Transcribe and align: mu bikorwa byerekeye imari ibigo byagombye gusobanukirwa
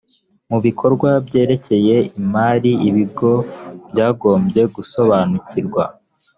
mu 0.49 0.57
bikorwa 0.65 1.09
byerekeye 1.25 1.95
imari 2.19 2.71
ibigo 2.87 3.31
byagombye 3.89 4.61
gusobanukirwa 4.75 5.83